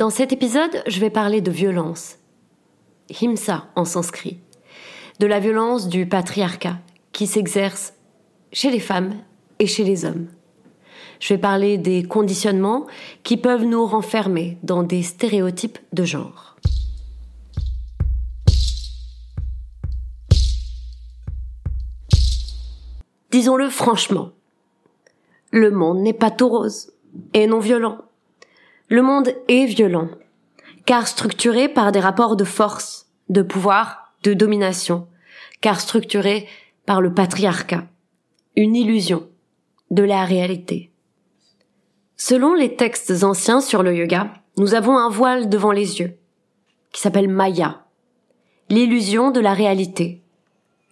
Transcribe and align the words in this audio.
Dans 0.00 0.08
cet 0.08 0.32
épisode, 0.32 0.82
je 0.86 0.98
vais 0.98 1.10
parler 1.10 1.42
de 1.42 1.50
violence. 1.50 2.16
Himsa 3.20 3.66
en 3.76 3.84
sanskrit. 3.84 4.38
De 5.18 5.26
la 5.26 5.40
violence 5.40 5.88
du 5.88 6.06
patriarcat 6.06 6.78
qui 7.12 7.26
s'exerce 7.26 7.92
chez 8.50 8.70
les 8.70 8.80
femmes 8.80 9.12
et 9.58 9.66
chez 9.66 9.84
les 9.84 10.06
hommes. 10.06 10.28
Je 11.20 11.34
vais 11.34 11.38
parler 11.38 11.76
des 11.76 12.02
conditionnements 12.02 12.86
qui 13.24 13.36
peuvent 13.36 13.66
nous 13.66 13.84
renfermer 13.84 14.56
dans 14.62 14.82
des 14.82 15.02
stéréotypes 15.02 15.78
de 15.92 16.04
genre. 16.04 16.56
Disons-le 23.30 23.68
franchement, 23.68 24.30
le 25.50 25.70
monde 25.70 25.98
n'est 25.98 26.14
pas 26.14 26.30
tout 26.30 26.48
rose 26.48 26.90
et 27.34 27.46
non 27.46 27.58
violent. 27.58 27.98
Le 28.92 29.02
monde 29.02 29.32
est 29.46 29.66
violent, 29.66 30.08
car 30.84 31.06
structuré 31.06 31.68
par 31.68 31.92
des 31.92 32.00
rapports 32.00 32.34
de 32.34 32.42
force, 32.42 33.06
de 33.28 33.40
pouvoir, 33.40 34.12
de 34.24 34.34
domination, 34.34 35.06
car 35.60 35.78
structuré 35.78 36.48
par 36.86 37.00
le 37.00 37.14
patriarcat, 37.14 37.86
une 38.56 38.74
illusion 38.74 39.28
de 39.92 40.02
la 40.02 40.24
réalité. 40.24 40.90
Selon 42.16 42.52
les 42.52 42.74
textes 42.74 43.22
anciens 43.22 43.60
sur 43.60 43.84
le 43.84 43.94
yoga, 43.94 44.32
nous 44.56 44.74
avons 44.74 44.98
un 44.98 45.08
voile 45.08 45.48
devant 45.48 45.70
les 45.70 46.00
yeux, 46.00 46.18
qui 46.90 47.00
s'appelle 47.00 47.28
Maya, 47.28 47.84
l'illusion 48.70 49.30
de 49.30 49.38
la 49.38 49.54
réalité, 49.54 50.20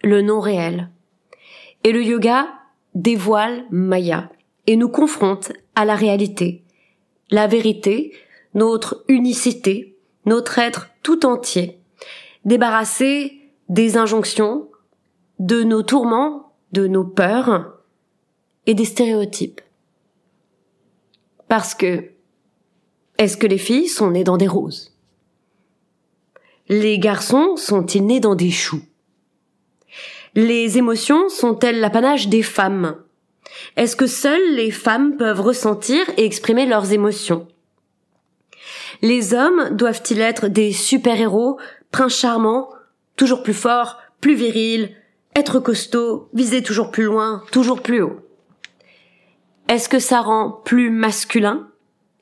le 0.03 0.21
non 0.21 0.39
réel. 0.39 0.89
Et 1.83 1.91
le 1.91 2.01
yoga 2.01 2.47
dévoile 2.95 3.65
Maya 3.71 4.29
et 4.67 4.77
nous 4.77 4.87
confronte 4.87 5.51
à 5.75 5.83
la 5.83 5.95
réalité, 5.95 6.63
la 7.31 7.47
vérité, 7.47 8.13
notre 8.53 9.03
unicité, 9.07 9.97
notre 10.25 10.59
être 10.59 10.89
tout 11.03 11.25
entier, 11.25 11.79
débarrassé 12.45 13.39
des 13.69 13.97
injonctions, 13.97 14.69
de 15.39 15.63
nos 15.63 15.83
tourments, 15.83 16.53
de 16.71 16.87
nos 16.87 17.03
peurs 17.03 17.77
et 18.65 18.73
des 18.73 18.85
stéréotypes. 18.85 19.61
Parce 21.47 21.73
que, 21.73 22.11
est-ce 23.17 23.37
que 23.37 23.47
les 23.47 23.57
filles 23.57 23.87
sont 23.87 24.11
nées 24.11 24.23
dans 24.23 24.37
des 24.37 24.47
roses? 24.47 24.95
Les 26.67 26.99
garçons 26.99 27.55
sont-ils 27.55 28.05
nés 28.05 28.19
dans 28.19 28.35
des 28.35 28.51
choux? 28.51 28.83
Les 30.35 30.77
émotions 30.77 31.29
sont-elles 31.29 31.79
l'apanage 31.79 32.27
des 32.27 32.43
femmes? 32.43 32.97
Est-ce 33.75 33.95
que 33.95 34.07
seules 34.07 34.55
les 34.55 34.71
femmes 34.71 35.17
peuvent 35.17 35.41
ressentir 35.41 36.01
et 36.17 36.25
exprimer 36.25 36.65
leurs 36.65 36.91
émotions? 36.91 37.47
Les 39.01 39.33
hommes 39.33 39.69
doivent-ils 39.71 40.21
être 40.21 40.47
des 40.47 40.73
super-héros, 40.73 41.59
princes 41.91 42.17
charmants, 42.17 42.69
toujours 43.15 43.43
plus 43.43 43.53
forts, 43.53 43.97
plus 44.19 44.35
virils, 44.35 44.95
être 45.35 45.59
costauds, 45.59 46.29
viser 46.33 46.61
toujours 46.61 46.91
plus 46.91 47.03
loin, 47.03 47.43
toujours 47.51 47.81
plus 47.81 48.01
haut? 48.01 48.19
Est-ce 49.69 49.87
que 49.87 49.99
ça 49.99 50.21
rend 50.21 50.51
plus 50.51 50.89
masculin 50.89 51.67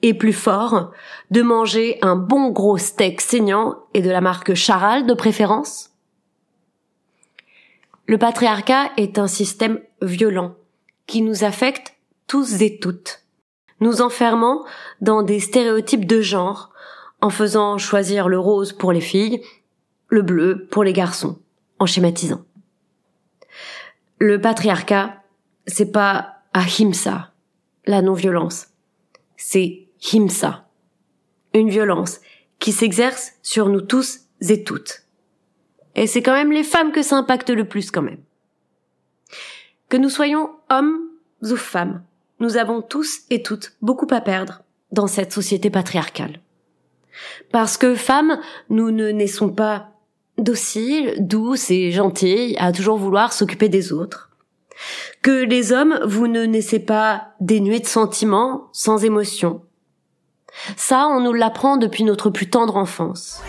et 0.02 0.14
plus 0.14 0.34
fort 0.34 0.92
de 1.32 1.42
manger 1.42 1.98
un 2.02 2.16
bon 2.16 2.50
gros 2.50 2.78
steak 2.78 3.22
saignant 3.22 3.78
et 3.94 4.02
de 4.02 4.12
la 4.12 4.22
marque 4.22 4.54
Charal 4.54 5.08
de 5.08 5.14
préférence? 5.14 5.92
Le 8.06 8.18
patriarcat 8.18 8.92
est 8.98 9.18
un 9.18 9.28
système 9.28 9.82
violent 10.02 10.57
qui 11.08 11.22
nous 11.22 11.44
affecte 11.44 11.96
tous 12.28 12.62
et 12.62 12.80
toutes, 12.80 13.24
nous 13.80 14.02
enfermant 14.02 14.66
dans 15.02 15.24
des 15.24 15.40
stéréotypes 15.40 16.06
de 16.06 16.22
genre, 16.22 16.72
en 17.22 17.30
faisant 17.30 17.78
choisir 17.78 18.28
le 18.28 18.38
rose 18.38 18.74
pour 18.74 18.92
les 18.92 19.02
filles, 19.02 19.42
le 20.10 20.22
bleu 20.22 20.68
pour 20.70 20.84
les 20.84 20.94
garçons, 20.94 21.40
en 21.80 21.86
schématisant. 21.86 22.44
Le 24.20 24.40
patriarcat, 24.40 25.24
c'est 25.66 25.92
pas 25.92 26.36
ahimsa, 26.54 27.32
la 27.86 28.02
non-violence. 28.02 28.68
C'est 29.36 29.88
himsa, 30.12 30.68
une 31.54 31.70
violence 31.70 32.20
qui 32.60 32.72
s'exerce 32.72 33.34
sur 33.42 33.70
nous 33.70 33.82
tous 33.82 34.22
et 34.42 34.64
toutes. 34.64 35.04
Et 35.96 36.08
c'est 36.08 36.22
quand 36.22 36.34
même 36.34 36.52
les 36.52 36.64
femmes 36.64 36.92
que 36.92 37.02
ça 37.02 37.18
impacte 37.18 37.50
le 37.50 37.68
plus 37.68 37.92
quand 37.92 38.02
même. 38.02 38.22
Que 39.90 39.98
nous 39.98 40.10
soyons 40.10 40.50
hommes 40.70 41.00
ou 41.42 41.56
femmes, 41.56 42.04
nous 42.40 42.58
avons 42.58 42.82
tous 42.82 43.22
et 43.30 43.42
toutes 43.42 43.74
beaucoup 43.82 44.08
à 44.12 44.22
perdre 44.22 44.62
dans 44.92 45.08
cette 45.08 45.32
société 45.32 45.70
patriarcale. 45.70 46.40
Parce 47.52 47.78
que 47.78 47.96
femmes, 47.96 48.40
nous 48.70 48.92
ne 48.92 49.10
naissons 49.12 49.50
pas 49.50 49.92
dociles, 50.38 51.16
douces 51.20 51.72
et 51.72 51.92
gentilles 51.92 52.56
à 52.60 52.72
toujours 52.72 52.98
vouloir 52.98 53.34
s'occuper 53.34 53.70
des 53.70 53.94
autres. 53.94 54.30
Que 55.22 55.46
les 55.46 55.72
hommes, 55.72 56.00
vous 56.06 56.28
ne 56.28 56.46
naissez 56.46 56.80
pas 56.80 57.30
dénués 57.40 57.80
de 57.80 57.88
sentiments, 57.88 58.68
sans 58.74 59.04
émotion. 59.04 59.62
Ça, 60.76 61.08
on 61.08 61.22
nous 61.22 61.34
l'apprend 61.34 61.78
depuis 61.78 62.04
notre 62.04 62.30
plus 62.30 62.50
tendre 62.50 62.78
enfance. 62.78 63.42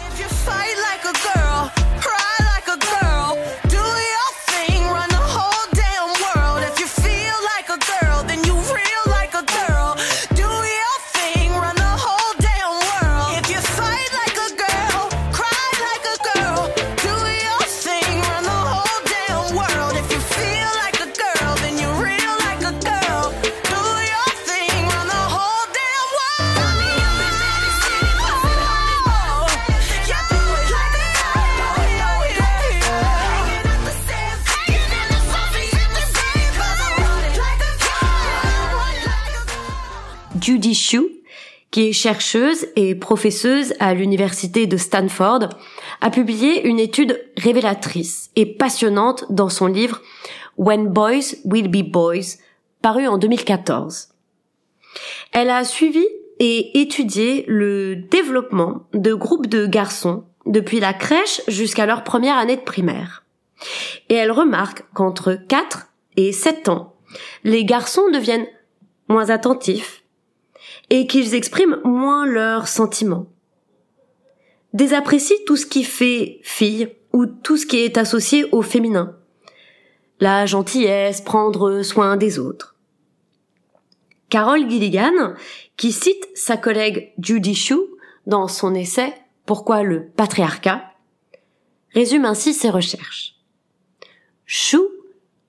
Qui 41.70 41.88
est 41.88 41.92
chercheuse 41.92 42.66
et 42.76 42.94
professeuse 42.94 43.74
à 43.78 43.92
l'université 43.92 44.66
de 44.66 44.78
Stanford, 44.78 45.50
a 46.00 46.10
publié 46.10 46.66
une 46.66 46.78
étude 46.78 47.22
révélatrice 47.36 48.30
et 48.36 48.46
passionnante 48.46 49.26
dans 49.28 49.50
son 49.50 49.66
livre 49.66 50.00
When 50.56 50.88
Boys 50.88 51.34
Will 51.44 51.68
Be 51.68 51.88
Boys, 51.88 52.38
paru 52.80 53.06
en 53.06 53.18
2014. 53.18 54.08
Elle 55.32 55.50
a 55.50 55.62
suivi 55.64 56.06
et 56.38 56.80
étudié 56.80 57.44
le 57.48 57.96
développement 57.96 58.86
de 58.94 59.12
groupes 59.12 59.48
de 59.48 59.66
garçons 59.66 60.24
depuis 60.46 60.80
la 60.80 60.94
crèche 60.94 61.42
jusqu'à 61.48 61.84
leur 61.84 62.02
première 62.02 62.38
année 62.38 62.56
de 62.56 62.62
primaire. 62.62 63.24
Et 64.08 64.14
elle 64.14 64.32
remarque 64.32 64.84
qu'entre 64.94 65.34
4 65.34 65.88
et 66.16 66.32
7 66.32 66.70
ans, 66.70 66.94
les 67.44 67.64
garçons 67.64 68.08
deviennent 68.10 68.46
moins 69.08 69.30
attentifs, 69.30 70.02
et 70.90 71.06
qu'ils 71.06 71.34
expriment 71.34 71.80
moins 71.84 72.26
leurs 72.26 72.68
sentiments. 72.68 73.26
désapprécie 74.72 75.34
tout 75.46 75.56
ce 75.56 75.66
qui 75.66 75.82
fait 75.82 76.40
fille 76.42 76.88
ou 77.12 77.26
tout 77.26 77.56
ce 77.56 77.66
qui 77.66 77.78
est 77.78 77.96
associé 77.96 78.44
au 78.52 78.62
féminin. 78.62 79.16
La 80.20 80.46
gentillesse, 80.46 81.20
prendre 81.20 81.82
soin 81.82 82.16
des 82.16 82.38
autres. 82.38 82.76
Carol 84.28 84.68
Gilligan, 84.68 85.34
qui 85.76 85.90
cite 85.90 86.28
sa 86.34 86.56
collègue 86.56 87.12
Judy 87.18 87.54
Shue 87.54 87.80
dans 88.26 88.46
son 88.46 88.74
essai 88.74 89.14
Pourquoi 89.46 89.82
le 89.82 90.08
patriarcat, 90.08 90.84
résume 91.94 92.26
ainsi 92.26 92.52
ses 92.52 92.68
recherches. 92.68 93.36
Shue 94.44 94.88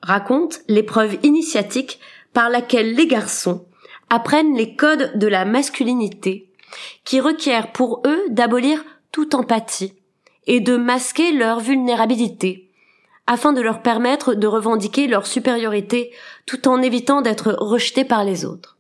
raconte 0.02 0.62
l'épreuve 0.68 1.18
initiatique 1.24 2.00
par 2.32 2.50
laquelle 2.50 2.96
les 2.96 3.08
garçons 3.08 3.66
apprennent 4.10 4.56
les 4.56 4.76
codes 4.76 5.18
de 5.18 5.28
la 5.28 5.46
masculinité 5.46 6.52
qui 7.04 7.20
requièrent 7.20 7.72
pour 7.72 8.02
eux 8.06 8.22
d'abolir 8.30 8.84
toute 9.12 9.36
empathie 9.36 9.94
et 10.48 10.60
de 10.60 10.78
masquer 10.78 11.32
leur 11.32 11.60
vulnérabilité 11.60 12.70
afin 13.28 13.54
de 13.54 13.62
leur 13.62 13.84
permettre 13.84 14.34
de 14.34 14.48
revendiquer 14.48 15.08
leur 15.08 15.28
supériorité 15.28 16.12
tout 16.48 16.68
en 16.68 16.82
évitant 16.82 17.22
d'être 17.22 17.56
rejetés 17.60 18.06
par 18.06 18.24
les 18.24 18.44
autres. 18.44 18.80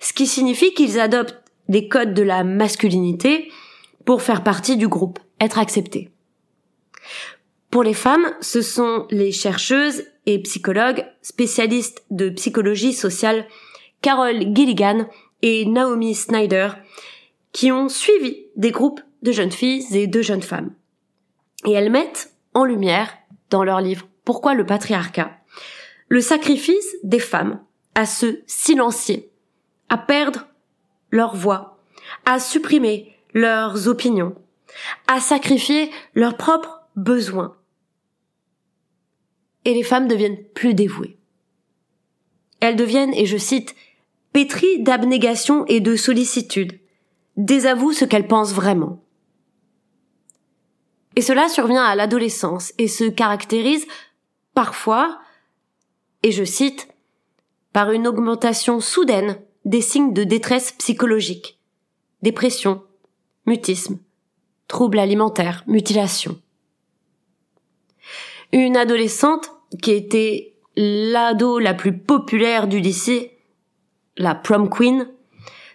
Ce 0.00 0.12
qui 0.12 0.26
signifie 0.26 0.74
qu'ils 0.74 0.98
adoptent 0.98 1.40
des 1.68 1.88
codes 1.88 2.14
de 2.14 2.22
la 2.22 2.42
masculinité 2.42 3.52
pour 4.04 4.22
faire 4.22 4.42
partie 4.42 4.76
du 4.76 4.88
groupe, 4.88 5.20
être 5.40 5.58
acceptés. 5.58 6.10
Pour 7.70 7.84
les 7.84 7.94
femmes, 7.94 8.26
ce 8.40 8.62
sont 8.62 9.06
les 9.10 9.30
chercheuses 9.30 10.04
et 10.26 10.40
psychologues 10.42 11.06
spécialistes 11.22 12.04
de 12.10 12.28
psychologie 12.30 12.92
sociale 12.92 13.46
Carol 14.02 14.40
Gilligan 14.54 15.06
et 15.42 15.66
Naomi 15.66 16.14
Snyder 16.14 16.70
qui 17.52 17.70
ont 17.70 17.88
suivi 17.88 18.46
des 18.56 18.72
groupes 18.72 19.00
de 19.22 19.30
jeunes 19.30 19.52
filles 19.52 19.86
et 19.96 20.06
de 20.08 20.22
jeunes 20.22 20.42
femmes. 20.42 20.72
Et 21.64 21.72
elles 21.72 21.90
mettent 21.90 22.32
en 22.54 22.64
lumière, 22.64 23.12
dans 23.50 23.64
leur 23.64 23.80
livre 23.80 24.06
Pourquoi 24.24 24.54
le 24.54 24.66
patriarcat, 24.66 25.30
le 26.08 26.20
sacrifice 26.20 26.96
des 27.04 27.18
femmes 27.18 27.60
à 27.94 28.06
se 28.06 28.40
silencier, 28.46 29.30
à 29.88 29.98
perdre 29.98 30.46
leur 31.10 31.36
voix, 31.36 31.78
à 32.24 32.40
supprimer 32.40 33.14
leurs 33.32 33.86
opinions, 33.88 34.34
à 35.06 35.20
sacrifier 35.20 35.90
leurs 36.14 36.36
propres 36.36 36.80
besoins. 36.96 37.56
Et 39.64 39.74
les 39.74 39.82
femmes 39.82 40.08
deviennent 40.08 40.42
plus 40.54 40.74
dévouées. 40.74 41.18
Elles 42.60 42.76
deviennent, 42.76 43.14
et 43.14 43.26
je 43.26 43.36
cite, 43.36 43.74
pétries 44.32 44.82
d'abnégation 44.82 45.64
et 45.66 45.80
de 45.80 45.96
sollicitude, 45.96 46.78
désavouent 47.36 47.92
ce 47.92 48.04
qu'elles 48.04 48.28
pensent 48.28 48.52
vraiment. 48.52 49.02
Et 51.16 51.22
cela 51.22 51.48
survient 51.48 51.84
à 51.84 51.94
l'adolescence 51.94 52.72
et 52.78 52.88
se 52.88 53.04
caractérise 53.04 53.86
parfois, 54.54 55.18
et 56.22 56.32
je 56.32 56.44
cite, 56.44 56.88
par 57.72 57.92
une 57.92 58.06
augmentation 58.06 58.80
soudaine 58.80 59.38
des 59.64 59.80
signes 59.80 60.12
de 60.12 60.24
détresse 60.24 60.72
psychologique, 60.72 61.58
dépression, 62.22 62.82
mutisme, 63.46 63.98
troubles 64.68 64.98
alimentaires, 64.98 65.64
mutilation. 65.66 66.40
Une 68.52 68.76
adolescente 68.76 69.50
qui 69.82 69.92
était 69.92 70.54
l'ado 70.76 71.58
la 71.58 71.74
plus 71.74 71.96
populaire 71.96 72.66
du 72.66 72.80
lycée, 72.80 73.38
la 74.16 74.34
prom 74.34 74.68
queen, 74.68 75.08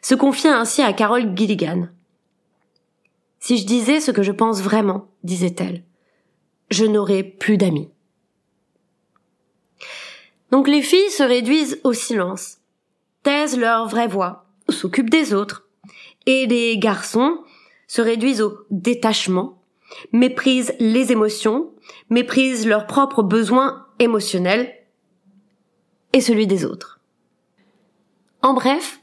se 0.01 0.16
confia 0.16 0.57
ainsi 0.57 0.81
à 0.81 0.94
Carol 0.94 1.36
Gilligan. 1.36 1.88
Si 3.39 3.57
je 3.57 3.66
disais 3.66 4.00
ce 4.00 4.12
que 4.12 4.24
je 4.24 4.31
pense 4.31 4.62
vraiment, 4.62 5.07
disait-elle, 5.24 5.83
je 6.69 6.86
n'aurais 6.86 7.24
plus 7.24 7.57
d'amis. 7.57 7.89
Donc 10.51 10.68
les 10.68 10.81
filles 10.81 11.12
se 11.12 11.24
réduisent 11.24 11.80
au 11.83 11.94
silence, 11.94 12.57
taisent 13.24 13.57
leur 13.57 13.88
vraie 13.88 14.07
voix, 14.07 14.45
s'occupent 14.69 15.10
des 15.10 15.33
autres, 15.33 15.68
et 16.25 16.48
les 16.48 16.77
garçons 16.77 17.39
se 17.88 18.01
réduisent 18.01 18.42
au 18.42 18.57
détachement, 18.72 19.62
méprisent 20.12 20.74
les 20.80 21.12
émotions, 21.12 21.72
méprisent 22.10 22.68
leurs 22.68 22.88
propres 22.88 23.24
besoins 23.24 23.86
émotionnels 24.00 24.74
et 26.14 26.22
celui 26.22 26.48
des 26.48 26.66
autres. 26.66 27.00
En 28.42 28.54
bref, 28.54 29.00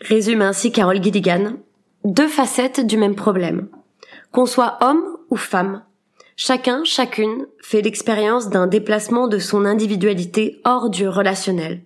résume 0.00 0.42
ainsi 0.42 0.70
Carol 0.72 1.02
Gilligan, 1.02 1.54
deux 2.04 2.28
facettes 2.28 2.86
du 2.86 2.96
même 2.96 3.14
problème. 3.14 3.68
Qu'on 4.30 4.46
soit 4.46 4.78
homme 4.80 5.02
ou 5.30 5.36
femme, 5.36 5.84
chacun, 6.36 6.84
chacune 6.84 7.46
fait 7.62 7.82
l'expérience 7.82 8.50
d'un 8.50 8.66
déplacement 8.66 9.26
de 9.26 9.38
son 9.38 9.64
individualité 9.64 10.60
hors 10.64 10.90
du 10.90 11.08
relationnel. 11.08 11.82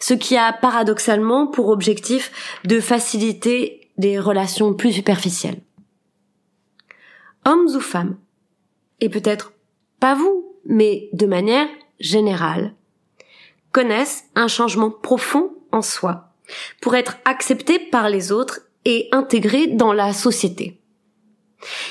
Ce 0.00 0.14
qui 0.14 0.36
a 0.36 0.52
paradoxalement 0.52 1.46
pour 1.46 1.68
objectif 1.68 2.32
de 2.64 2.80
faciliter 2.80 3.90
des 3.96 4.18
relations 4.18 4.74
plus 4.74 4.92
superficielles. 4.92 5.60
Hommes 7.44 7.68
ou 7.74 7.80
femmes, 7.80 8.16
et 9.00 9.08
peut-être 9.08 9.52
pas 10.04 10.14
vous, 10.14 10.54
mais 10.66 11.08
de 11.14 11.24
manière 11.24 11.66
générale, 11.98 12.74
connaissent 13.72 14.24
un 14.34 14.48
changement 14.48 14.90
profond 14.90 15.54
en 15.72 15.80
soi, 15.80 16.34
pour 16.82 16.94
être 16.94 17.16
accepté 17.24 17.78
par 17.78 18.10
les 18.10 18.30
autres 18.30 18.60
et 18.84 19.08
intégré 19.12 19.66
dans 19.66 19.94
la 19.94 20.12
société. 20.12 20.78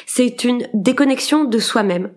C'est 0.05 0.43
une 0.43 0.69
déconnexion 0.75 1.45
de 1.45 1.57
soi-même 1.57 2.13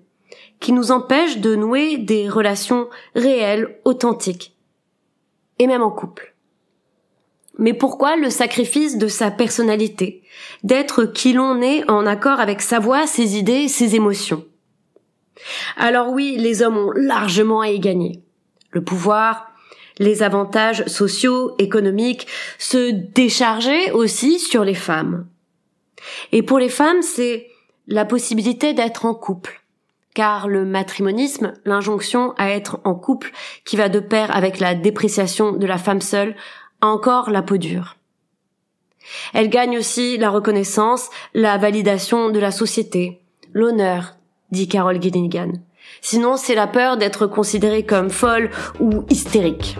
qui 0.60 0.72
nous 0.72 0.90
empêche 0.90 1.38
de 1.38 1.56
nouer 1.56 1.96
des 1.96 2.28
relations 2.28 2.90
réelles, 3.14 3.81
authentiques, 3.87 4.54
et 5.58 5.66
même 5.66 5.82
en 5.82 5.90
couple. 5.90 6.34
Mais 7.56 7.72
pourquoi 7.72 8.16
le 8.16 8.28
sacrifice 8.28 8.98
de 8.98 9.08
sa 9.08 9.31
personnalité, 9.31 10.25
d'être 10.62 11.06
qui 11.06 11.32
l'on 11.32 11.62
est 11.62 11.90
en 11.90 12.04
accord 12.04 12.38
avec 12.38 12.60
sa 12.60 12.81
voix, 12.81 13.06
ses 13.06 13.38
idées, 13.38 13.69
ses 13.69 13.94
émotions? 13.94 14.44
Alors 15.77 16.11
oui, 16.11 16.37
les 16.38 16.62
hommes 16.62 16.79
ont 16.79 16.93
largement 16.93 17.61
à 17.61 17.71
y 17.71 17.81
gagner. 17.81 18.23
Le 18.71 18.83
pouvoir, 18.83 19.53
les 19.99 20.23
avantages 20.23 20.85
sociaux, 20.87 21.55
économiques, 21.58 22.27
se 22.58 22.91
décharger 22.91 23.91
aussi 23.93 24.39
sur 24.39 24.65
les 24.65 24.75
femmes. 24.75 25.27
Et 26.32 26.43
pour 26.43 26.58
les 26.58 26.69
femmes, 26.69 27.03
c'est 27.03 27.49
la 27.89 28.05
possibilité 28.05 28.75
d'être 28.75 29.05
en 29.05 29.15
couple. 29.15 29.63
Car 30.15 30.49
le 30.49 30.65
matrimonisme, 30.65 31.53
l'injonction 31.65 32.32
à 32.39 32.51
être 32.51 32.81
en 32.84 32.94
couple, 32.94 33.32
qui 33.65 33.77
va 33.77 33.89
de 33.89 34.01
pair 34.01 34.34
avec 34.34 34.60
la 34.60 34.75
dépréciation 34.75 35.53
de 35.53 35.67
la 35.67 35.79
femme 35.79 36.01
seule, 36.01 36.37
a 36.81 36.87
encore 36.87 37.31
la 37.31 37.43
peau 37.43 37.58
dure. 37.58 37.96
Elle 39.34 39.51
gagne 39.51 39.79
aussi 39.79 40.19
la 40.19 40.31
reconnaissance, 40.31 41.10
la 41.32 41.58
validation 41.58 42.31
de 42.31 42.39
la 42.39 42.51
société, 42.51 43.20
l'honneur, 43.53 44.17
dit 44.50 44.69
Carol 44.69 45.00
Gilligan. 45.00 45.53
Sinon, 46.00 46.36
c'est 46.36 46.55
la 46.55 46.67
peur 46.67 46.96
d'être 46.96 47.26
considérée 47.26 47.84
comme 47.84 48.10
folle 48.10 48.50
ou 48.81 49.05
hystérique. 49.10 49.76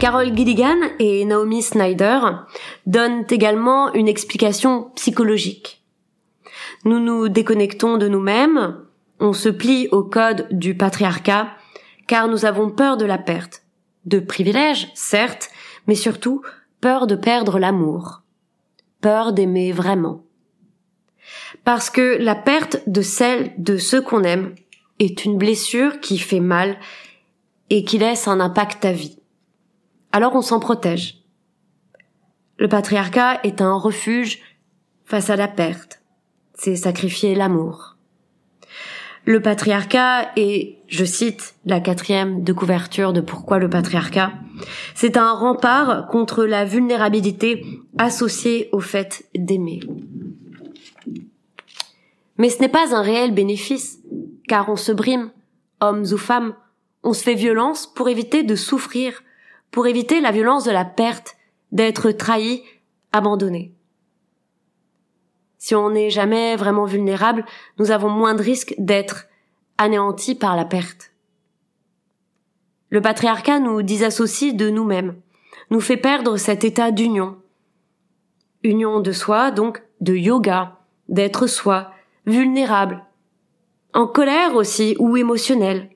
Carol 0.00 0.34
Gilligan 0.34 0.78
et 0.98 1.26
Naomi 1.26 1.60
Snyder 1.60 2.20
donnent 2.86 3.26
également 3.28 3.92
une 3.92 4.08
explication 4.08 4.90
psychologique. 4.94 5.84
Nous 6.86 7.00
nous 7.00 7.28
déconnectons 7.28 7.98
de 7.98 8.08
nous-mêmes, 8.08 8.78
on 9.18 9.34
se 9.34 9.50
plie 9.50 9.88
au 9.92 10.02
code 10.02 10.46
du 10.50 10.74
patriarcat, 10.74 11.50
car 12.06 12.28
nous 12.28 12.46
avons 12.46 12.70
peur 12.70 12.96
de 12.96 13.04
la 13.04 13.18
perte. 13.18 13.62
De 14.06 14.20
privilèges, 14.20 14.90
certes, 14.94 15.50
mais 15.86 15.94
surtout 15.94 16.40
peur 16.80 17.06
de 17.06 17.14
perdre 17.14 17.58
l'amour. 17.58 18.22
Peur 19.02 19.34
d'aimer 19.34 19.70
vraiment. 19.70 20.24
Parce 21.62 21.90
que 21.90 22.16
la 22.18 22.36
perte 22.36 22.78
de 22.86 23.02
celle 23.02 23.52
de 23.58 23.76
ceux 23.76 24.00
qu'on 24.00 24.24
aime 24.24 24.54
est 24.98 25.26
une 25.26 25.36
blessure 25.36 26.00
qui 26.00 26.16
fait 26.16 26.40
mal 26.40 26.78
et 27.68 27.84
qui 27.84 27.98
laisse 27.98 28.28
un 28.28 28.40
impact 28.40 28.86
à 28.86 28.92
vie. 28.92 29.19
Alors 30.12 30.34
on 30.34 30.42
s'en 30.42 30.60
protège. 30.60 31.22
Le 32.58 32.68
patriarcat 32.68 33.40
est 33.42 33.60
un 33.60 33.74
refuge 33.74 34.40
face 35.04 35.30
à 35.30 35.36
la 35.36 35.48
perte. 35.48 36.02
C'est 36.54 36.76
sacrifier 36.76 37.34
l'amour. 37.34 37.96
Le 39.24 39.40
patriarcat 39.40 40.30
est, 40.36 40.78
je 40.88 41.04
cite 41.04 41.54
la 41.64 41.80
quatrième 41.80 42.42
de 42.42 42.52
couverture 42.52 43.12
de 43.12 43.20
Pourquoi 43.20 43.58
le 43.58 43.68
patriarcat, 43.68 44.32
c'est 44.94 45.16
un 45.16 45.32
rempart 45.32 46.06
contre 46.08 46.44
la 46.44 46.64
vulnérabilité 46.64 47.64
associée 47.98 48.68
au 48.72 48.80
fait 48.80 49.26
d'aimer. 49.34 49.80
Mais 52.38 52.48
ce 52.48 52.60
n'est 52.60 52.68
pas 52.68 52.94
un 52.94 53.02
réel 53.02 53.34
bénéfice, 53.34 53.98
car 54.48 54.68
on 54.70 54.76
se 54.76 54.92
brime, 54.92 55.30
hommes 55.80 56.06
ou 56.12 56.16
femmes, 56.16 56.54
on 57.02 57.12
se 57.12 57.22
fait 57.22 57.34
violence 57.34 57.86
pour 57.86 58.08
éviter 58.08 58.42
de 58.42 58.56
souffrir, 58.56 59.22
pour 59.70 59.86
éviter 59.86 60.20
la 60.20 60.32
violence 60.32 60.64
de 60.64 60.70
la 60.70 60.84
perte, 60.84 61.36
d'être 61.72 62.10
trahi, 62.10 62.62
abandonné. 63.12 63.74
Si 65.58 65.74
on 65.74 65.90
n'est 65.90 66.10
jamais 66.10 66.56
vraiment 66.56 66.86
vulnérable, 66.86 67.44
nous 67.78 67.90
avons 67.90 68.08
moins 68.08 68.34
de 68.34 68.42
risques 68.42 68.74
d'être 68.78 69.26
anéantis 69.78 70.34
par 70.34 70.56
la 70.56 70.64
perte. 70.64 71.12
Le 72.88 73.00
patriarcat 73.00 73.60
nous 73.60 73.82
disassocie 73.82 74.54
de 74.54 74.68
nous-mêmes, 74.70 75.20
nous 75.70 75.80
fait 75.80 75.96
perdre 75.96 76.36
cet 76.36 76.64
état 76.64 76.90
d'union. 76.90 77.36
Union 78.62 79.00
de 79.00 79.12
soi, 79.12 79.50
donc 79.50 79.82
de 80.00 80.14
yoga, 80.14 80.78
d'être 81.08 81.46
soi, 81.46 81.92
vulnérable, 82.26 83.04
en 83.94 84.06
colère 84.06 84.54
aussi 84.54 84.96
ou 84.98 85.16
émotionnel, 85.16 85.90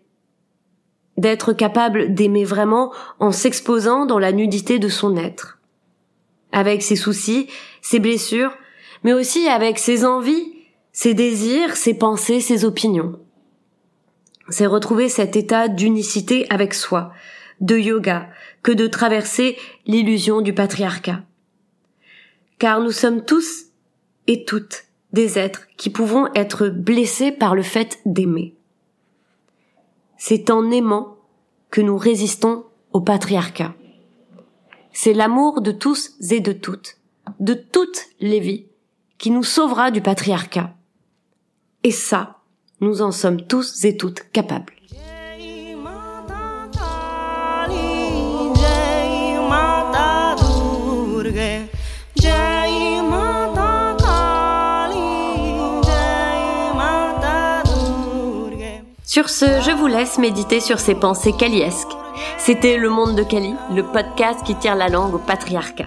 d'être 1.16 1.52
capable 1.52 2.14
d'aimer 2.14 2.44
vraiment 2.44 2.92
en 3.18 3.32
s'exposant 3.32 4.06
dans 4.06 4.18
la 4.18 4.32
nudité 4.32 4.78
de 4.78 4.88
son 4.88 5.16
être, 5.16 5.58
avec 6.52 6.82
ses 6.82 6.96
soucis, 6.96 7.48
ses 7.82 8.00
blessures, 8.00 8.52
mais 9.04 9.12
aussi 9.12 9.48
avec 9.48 9.78
ses 9.78 10.04
envies, 10.04 10.52
ses 10.92 11.14
désirs, 11.14 11.76
ses 11.76 11.94
pensées, 11.94 12.40
ses 12.40 12.64
opinions. 12.64 13.18
C'est 14.48 14.66
retrouver 14.66 15.08
cet 15.08 15.36
état 15.36 15.68
d'unicité 15.68 16.46
avec 16.50 16.74
soi, 16.74 17.12
de 17.60 17.76
yoga, 17.76 18.28
que 18.62 18.72
de 18.72 18.86
traverser 18.86 19.56
l'illusion 19.86 20.40
du 20.40 20.52
patriarcat. 20.52 21.22
Car 22.58 22.80
nous 22.80 22.92
sommes 22.92 23.24
tous 23.24 23.66
et 24.26 24.44
toutes 24.44 24.84
des 25.12 25.38
êtres 25.38 25.66
qui 25.76 25.90
pouvons 25.90 26.28
être 26.34 26.68
blessés 26.68 27.30
par 27.30 27.54
le 27.54 27.62
fait 27.62 28.00
d'aimer. 28.04 28.54
C'est 30.26 30.48
en 30.48 30.70
aimant 30.70 31.18
que 31.70 31.82
nous 31.82 31.98
résistons 31.98 32.64
au 32.94 33.02
patriarcat. 33.02 33.74
C'est 34.90 35.12
l'amour 35.12 35.60
de 35.60 35.70
tous 35.70 36.12
et 36.30 36.40
de 36.40 36.52
toutes, 36.52 36.96
de 37.40 37.52
toutes 37.52 38.06
les 38.20 38.40
vies, 38.40 38.64
qui 39.18 39.30
nous 39.30 39.42
sauvera 39.42 39.90
du 39.90 40.00
patriarcat. 40.00 40.72
Et 41.82 41.90
ça, 41.90 42.38
nous 42.80 43.02
en 43.02 43.12
sommes 43.12 43.46
tous 43.46 43.84
et 43.84 43.98
toutes 43.98 44.22
capables. 44.30 44.72
Sur 59.14 59.28
ce, 59.28 59.44
je 59.60 59.70
vous 59.70 59.86
laisse 59.86 60.18
méditer 60.18 60.58
sur 60.58 60.80
ces 60.80 60.96
pensées 60.96 61.32
kaliesques. 61.32 61.96
C'était 62.36 62.76
Le 62.76 62.90
Monde 62.90 63.14
de 63.14 63.22
Kali, 63.22 63.54
le 63.72 63.84
podcast 63.84 64.40
qui 64.44 64.56
tire 64.56 64.74
la 64.74 64.88
langue 64.88 65.14
au 65.14 65.18
patriarcat. 65.18 65.86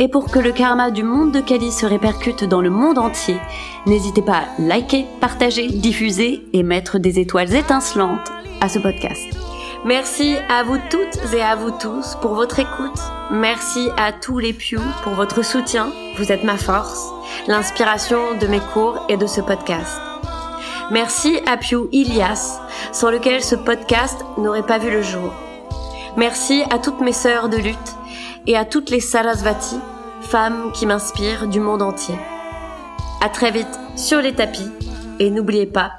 Et 0.00 0.08
pour 0.08 0.28
que 0.28 0.40
le 0.40 0.50
karma 0.50 0.90
du 0.90 1.04
monde 1.04 1.30
de 1.30 1.38
Kali 1.38 1.70
se 1.70 1.86
répercute 1.86 2.42
dans 2.42 2.60
le 2.60 2.70
monde 2.70 2.98
entier, 2.98 3.36
n'hésitez 3.86 4.20
pas 4.20 4.38
à 4.38 4.60
liker, 4.60 5.06
partager, 5.20 5.68
diffuser 5.68 6.42
et 6.52 6.64
mettre 6.64 6.98
des 6.98 7.20
étoiles 7.20 7.54
étincelantes 7.54 8.32
à 8.60 8.68
ce 8.68 8.80
podcast. 8.80 9.22
Merci 9.84 10.34
à 10.48 10.64
vous 10.64 10.78
toutes 10.90 11.32
et 11.34 11.42
à 11.42 11.54
vous 11.54 11.70
tous 11.70 12.16
pour 12.20 12.34
votre 12.34 12.58
écoute. 12.58 13.00
Merci 13.30 13.90
à 13.96 14.10
tous 14.10 14.40
les 14.40 14.52
Pew 14.52 14.82
pour 15.04 15.12
votre 15.12 15.44
soutien. 15.44 15.92
Vous 16.18 16.32
êtes 16.32 16.42
ma 16.42 16.56
force, 16.56 17.12
l'inspiration 17.46 18.36
de 18.40 18.48
mes 18.48 18.58
cours 18.74 19.06
et 19.08 19.16
de 19.16 19.28
ce 19.28 19.40
podcast. 19.40 20.00
Merci 20.90 21.40
à 21.46 21.56
Pew 21.56 21.88
Ilias, 21.90 22.60
sans 22.92 23.10
lequel 23.10 23.42
ce 23.42 23.56
podcast 23.56 24.24
n'aurait 24.38 24.62
pas 24.62 24.78
vu 24.78 24.90
le 24.90 25.02
jour. 25.02 25.32
Merci 26.16 26.62
à 26.70 26.78
toutes 26.78 27.00
mes 27.00 27.12
sœurs 27.12 27.48
de 27.48 27.56
lutte 27.56 27.96
et 28.46 28.56
à 28.56 28.64
toutes 28.64 28.90
les 28.90 29.00
Sarasvati, 29.00 29.80
femmes 30.20 30.70
qui 30.72 30.86
m'inspirent 30.86 31.48
du 31.48 31.58
monde 31.58 31.82
entier. 31.82 32.14
À 33.20 33.28
très 33.28 33.50
vite 33.50 33.80
sur 33.96 34.20
les 34.20 34.34
tapis 34.34 34.70
et 35.18 35.30
n'oubliez 35.30 35.66
pas 35.66 35.90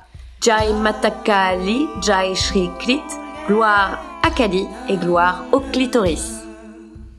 Jai 0.42 0.72
Matakali, 0.82 1.86
Jai 2.02 2.34
Shri 2.34 2.70
Klit, 2.80 3.04
gloire 3.48 4.00
à 4.24 4.30
Kali 4.30 4.66
et 4.88 4.96
gloire 4.96 5.44
au 5.52 5.60
clitoris. 5.60 6.47